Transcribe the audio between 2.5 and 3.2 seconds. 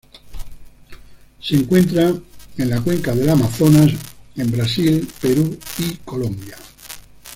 en la Cuenca